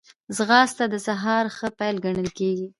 ځغاسته 0.35 0.83
د 0.89 0.95
سهار 1.07 1.45
ښه 1.57 1.67
پيل 1.79 1.95
ګڼل 2.05 2.29
کېږي 2.37 2.67